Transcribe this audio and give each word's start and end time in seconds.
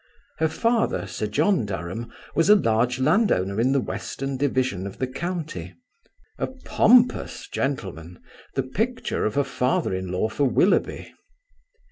Her 0.39 0.47
father, 0.47 1.05
Sir 1.05 1.27
John 1.27 1.63
Durham, 1.63 2.11
was 2.33 2.49
a 2.49 2.55
large 2.55 2.97
landowner 2.99 3.61
in 3.61 3.71
the 3.71 3.79
western 3.79 4.35
division 4.35 4.87
of 4.87 4.97
the 4.97 5.05
county; 5.05 5.75
a 6.39 6.47
pompous 6.47 7.47
gentleman, 7.47 8.17
the 8.55 8.63
picture 8.63 9.25
of 9.25 9.37
a 9.37 9.43
father 9.43 9.93
in 9.93 10.11
law 10.11 10.27
for 10.27 10.45
Willoughby. 10.45 11.13